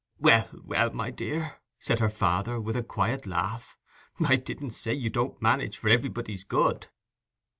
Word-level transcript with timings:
"Well, 0.17 0.49
well, 0.63 0.89
my 0.91 1.11
dear," 1.11 1.57
said 1.77 1.99
her 1.99 2.09
father, 2.09 2.59
with 2.59 2.75
a 2.75 2.81
quiet 2.81 3.27
laugh, 3.27 3.77
"I 4.19 4.35
didn't 4.35 4.71
say 4.71 4.95
you 4.95 5.11
don't 5.11 5.39
manage 5.39 5.77
for 5.77 5.89
everybody's 5.89 6.43
good." 6.43 6.87